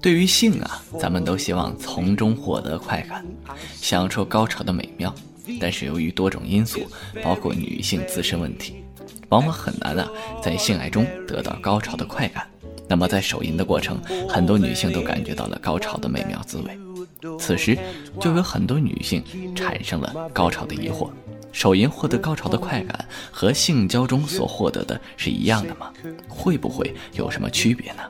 [0.00, 3.22] 对于性啊，咱们都希望从中获得快感，
[3.74, 5.14] 享受高潮的美妙。
[5.60, 6.80] 但是由于多种因素，
[7.22, 8.82] 包括女性自身问题，
[9.28, 10.08] 往往很难啊
[10.42, 12.46] 在性爱中得到高潮的快感。
[12.88, 16.78] 那么在手淫的过程，很多女性都感觉到了高潮的美妙滋味。
[17.38, 17.76] 此时
[18.20, 19.22] 就有很多女性
[19.54, 21.10] 产生了高潮的疑惑：
[21.52, 25.92] 手淫获得高潮的快感和性交中所获得的是一样的吗？
[26.28, 28.02] 会不会有什么区别呢？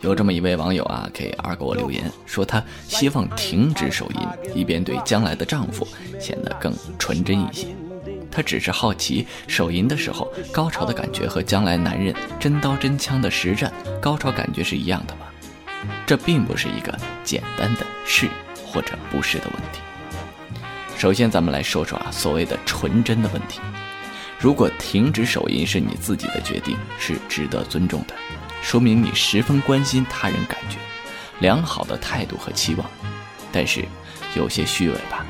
[0.00, 5.86] 有这么一位网友啊，给二狗留言说，他希望停止手淫，以便对将来的丈夫
[6.20, 7.66] 显得更纯真一些。
[8.30, 15.26] 他只是好奇，手淫的时候高潮的感觉和将来男人真刀真枪的实战高潮感觉是一样的吗？
[16.06, 18.28] 这并不是一个简单的是
[18.66, 19.80] 或者不是的问题。
[20.96, 23.60] 首先，咱们来说说啊，所谓的纯真的问题。
[24.38, 28.14] 如果停止手淫是你自己的决定，是值得尊重的。
[28.62, 30.78] 说明你十分关心他人感觉，
[31.40, 32.88] 良好的态度和期望，
[33.50, 33.84] 但是
[34.36, 35.24] 有些虚伪吧？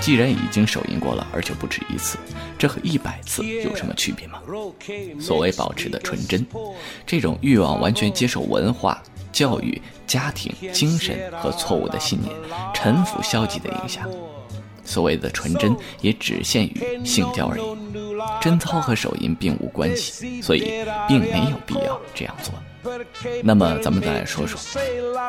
[0.00, 2.18] 既然已经手淫过了，而且不止一次，
[2.58, 4.40] 这和一百次有什么区别吗？
[5.20, 6.44] 所谓保持的纯真，
[7.06, 12.34] 这种欲望完全接受文化、教育、家庭、精神和错误的信念，
[12.74, 14.08] 臣服消极的影响。
[14.84, 17.62] 所谓的纯真，也只限于性交而已，
[18.40, 22.52] 贞操和手淫并无关系，所以并没有必要这样做。
[23.44, 24.58] 那么，咱们再说说，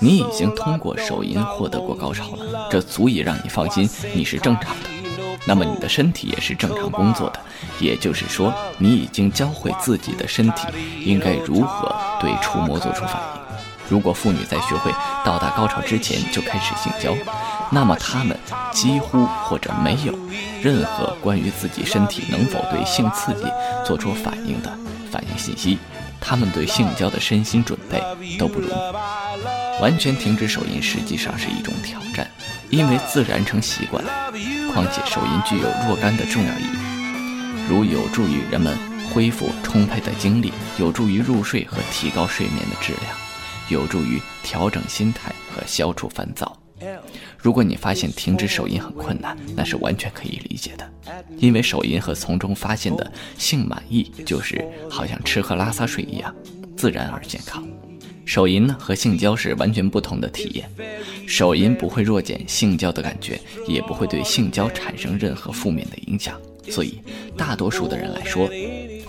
[0.00, 4.90] 你已经通过手淫获得过高潮了，这足以让你放心，你是正常的。
[5.44, 7.40] 那么，你的身体也是正常工作的，
[7.78, 10.66] 也就是说，你已经教会自己的身体
[11.04, 13.40] 应该如何对触摸做出反应。
[13.88, 14.90] 如果妇女在学会
[15.24, 17.16] 到达高潮之前就开始性交，
[17.70, 18.36] 那么她们
[18.72, 20.12] 几乎或者没有
[20.60, 23.44] 任何关于自己身体能否对性刺激
[23.84, 24.76] 做出反应的
[25.12, 25.78] 反应信息。
[26.20, 28.02] 他们对性交的身心准备
[28.38, 32.28] 都不容易，完全停止手淫实际上是一种挑战，
[32.70, 34.04] 因为自然成习惯。
[34.72, 38.76] 况且手淫具有若干的重要意义，如有助于人们
[39.12, 43.14] 恢复充沛的精力，有助于入睡和提高睡眠的质量，
[43.68, 46.56] 有助于调整心态和消除烦躁。
[47.38, 50.90] 如果你发现停止手淫很困难，那是完全可以理解的，
[51.38, 56.34] 因为手淫和从中发现的性满意，就是好像吃喝拉撒睡一样，
[56.76, 57.66] 自然而健康。
[58.24, 60.68] 手淫呢和性交是完全不同的体验，
[61.28, 66.38] 手淫不会弱减性交的感觉，也不会对性交产生任何负面的影响，
[66.68, 67.00] 所以
[67.36, 68.50] 大多数的人来说，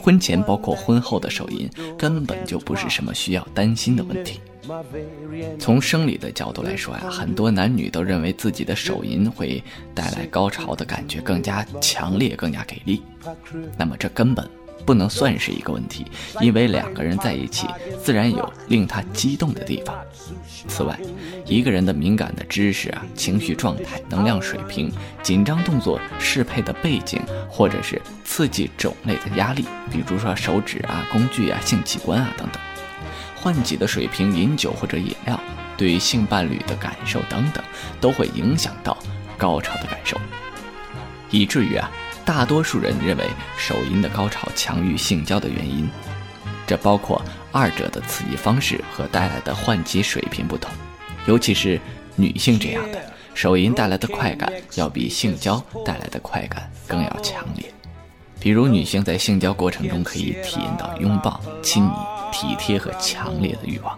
[0.08, 4.40] 婚前包括婚后的手淫根本就不是什么需要担心的问题。
[5.60, 9.62] 从生理的角度来说呀，很多男女都认为自己的手淫会
[9.94, 13.02] 带来高潮的感觉更加强烈、更加给力。
[13.78, 14.50] 那么这根本
[14.88, 16.08] 不能算是一个问题，
[16.40, 17.68] 因为两个人在一起
[18.02, 19.94] 自然有令他激动的地方。
[20.70, 20.98] 此外，
[21.46, 24.90] 一个人的敏感的知识啊、情绪状态、能量水平、
[25.22, 32.62] 紧张动作适配的背景，或者是刺激种类的压力，比如说手指啊、工具啊、性器官啊等等。
[33.36, 35.38] 换己的水平、饮酒或者饮料，
[35.76, 37.62] 对于性伴侣的感受等等，
[38.00, 38.98] 都会影响到
[39.38, 40.18] 高潮的感受，
[41.30, 41.92] 以至于啊，
[42.28, 43.24] 大多数人认为
[43.58, 45.90] 手淫的高潮强于性交的原因，
[46.68, 47.22] 这包括
[47.54, 50.70] 二者的刺激方式和带来的唤起水平不同，
[51.26, 51.80] 尤其是
[52.18, 53.02] 女性这样的，
[53.34, 57.74] 手淫带来的快感要比性交带来的快感更要强烈，
[58.42, 61.94] 比如女性在性交过程中可以体验到拥抱、亲昵。
[62.30, 63.98] 体贴和强烈的欲望，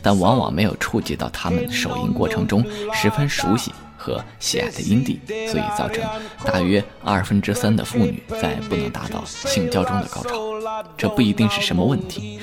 [0.00, 2.64] 但往往没有触及到她们手淫过程中
[2.94, 3.70] 十分熟悉
[4.06, 6.00] 和喜爱的阴蒂，所以造成
[6.44, 10.86] 大约二分之三的妇女在不能达到性交中的高潮。
[10.96, 12.38] 这不一定是什么问题。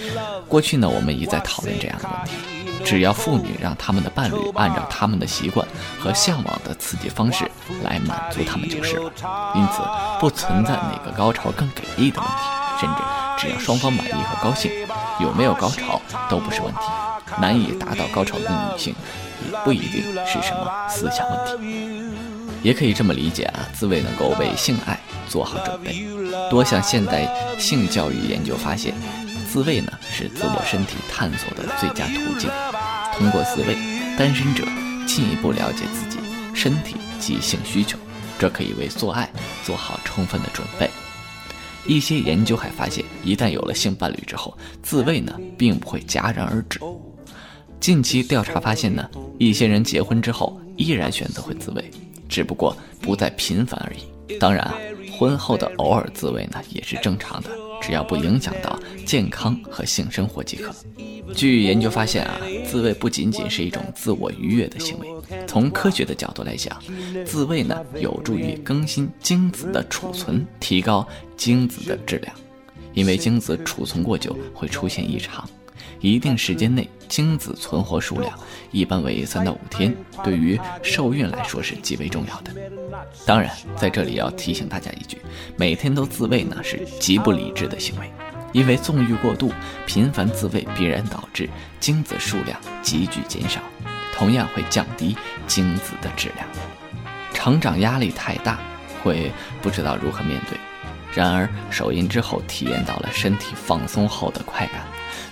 [0.50, 5.66] 过去呢，我们一再讨论这样的问题：只要妇女让他们的伴侣按照他们的习惯
[5.98, 7.50] 和向往的刺激方式
[7.84, 9.10] 来满足他们就是了。
[9.56, 9.82] 因此，
[10.20, 12.44] 不存在哪个高潮更给力的问题，
[12.82, 13.02] 甚至
[13.38, 14.70] 只要双方满意和高兴。
[15.22, 16.80] 有没有高潮都不是问题，
[17.42, 18.94] 难以达到高潮的女性，
[19.46, 22.14] 也不一定是什么思想问题。
[22.62, 24.98] 也可以这么理解啊，自慰能够为性爱
[25.28, 26.06] 做好准备。
[26.50, 27.28] 多项现代
[27.60, 28.94] 性教育研究发现，
[29.52, 32.50] 自慰呢是自我身体探索的最佳途径。
[33.14, 33.76] 通过自慰，
[34.18, 34.64] 单身者
[35.06, 36.20] 进一步了解自己
[36.56, 37.98] 身体及性需求，
[38.40, 39.30] 这可以为做爱
[39.64, 40.90] 做好充分的准备。
[41.86, 46.80] 一些研究还发现，一旦有了性伴侣之后，自慰呢并不会戛然而止。
[47.84, 51.84] 近期调查发现呢，一些人结婚之后依然选择会自慰，
[52.30, 54.38] 只不过不再频繁而已。
[54.40, 54.74] 当然啊，
[55.12, 57.50] 婚后的偶尔自慰呢也是正常的，
[57.82, 60.74] 只要不影响到健康和性生活即可。
[61.36, 65.08] 据研究发现啊，自慰不仅仅是一种自我愉悦的行为，
[65.46, 66.82] 从科学的角度来讲，
[67.26, 72.34] 自慰呢有助于更新精子的储存，提高精子的质量。
[72.94, 75.46] 因为精子储存过久会出现异常，
[76.04, 78.38] 一定时间内精子存活数量
[78.72, 82.52] 一般为三到五天，对于受孕来说是极为重要的。
[83.26, 85.18] 当然，在这里要提醒大家一句，
[85.56, 88.12] 每天都自慰呢是极不理智的行为。
[88.52, 89.50] 因为纵欲过度、
[89.88, 93.62] 频繁自慰，必然导致精子数量急剧减少，
[94.14, 95.16] 同样会降低
[95.48, 96.46] 精子的质量。
[97.34, 98.60] 成长压力太大，
[99.02, 100.58] 会不知道如何面对。
[101.16, 104.82] 然而手淫之后，体验到了身体放松后的快感，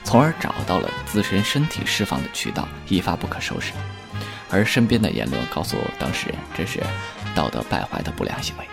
[0.04, 3.74] 从而找到了自身身体释放的渠道，一发不可收拾。
[4.50, 6.82] 而身边的言论告诉当事人，这是
[7.34, 8.66] 道德败坏的不良行为。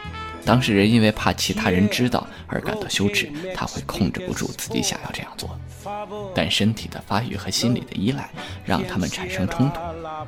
[0.45, 5.59] 当事人因为怕其他人知道而感到羞耻，他会控制不住自己想要这样做。
[6.35, 8.29] 但身体的发育和心理的依赖
[8.65, 9.81] 让他们产生冲突，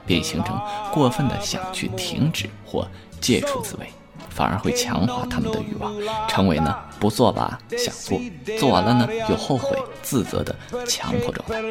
[0.07, 0.61] 并形成
[0.93, 2.87] 过分的想去停止或
[3.21, 3.91] 戒除自慰，
[4.29, 5.93] 反而会强化他们的欲望，
[6.29, 8.21] 成为呢不做吧想做，
[8.59, 10.55] 做完了呢又后悔自责的
[10.87, 11.63] 强迫状态。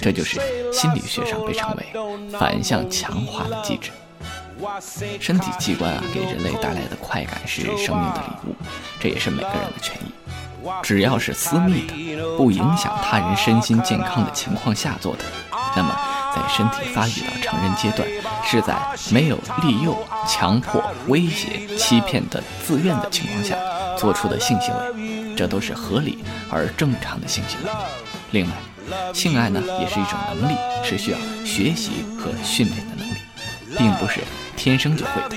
[0.00, 0.40] 这就是
[0.72, 3.90] 心理学上被称为反向强化的机制。
[5.20, 8.54] 身体器官啊，给人类带来的快感是生命的礼物，
[9.00, 10.12] 这也是每个人的权益。
[10.82, 15.24] 只要是私密的，不影响他人身心健康的情况下做的，
[15.76, 15.94] 那么
[16.34, 18.08] 在身体发育到成人阶段，
[18.44, 18.74] 是在
[19.10, 19.96] 没有利诱、
[20.26, 23.56] 强迫、威胁、欺骗的自愿的情况下
[23.96, 27.70] 做出的性行为，这都是合理而正常的性行为。
[28.32, 28.52] 另外，
[29.12, 33.16] 性爱呢，也是一种能力，是需要学习和训练的能力，
[33.78, 34.20] 并不是。
[34.56, 35.36] 天生就会的，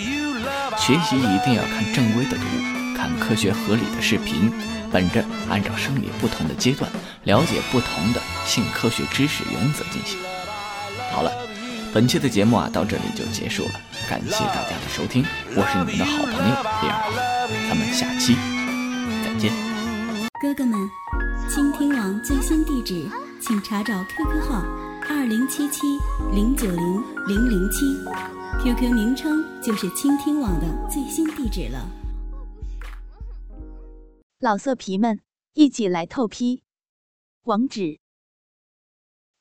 [0.78, 4.52] 学习一定要看正规的读物，看科学合理的视频，
[4.92, 6.90] 本着按照生理不同的阶段，
[7.24, 10.18] 了解不同的性科学知识原则进行。
[11.12, 11.31] 好了，
[11.94, 13.71] 本期的节目啊到这里就结束了，
[14.09, 15.25] 感谢大家的收听，
[15.56, 18.36] 我是你们的好朋友李二，咱们下期
[19.24, 19.51] 再见。
[20.39, 20.77] 哥哥们，
[21.50, 23.09] 倾听网最新地址，
[23.42, 24.63] 请查找 QQ 号
[25.09, 25.81] 二零七七
[26.31, 27.98] 零九零零零七。
[28.63, 31.88] QQ 名称就是倾听网的最新地址了。
[34.39, 35.19] 老色皮们，
[35.53, 36.63] 一起来透批！
[37.44, 38.00] 网址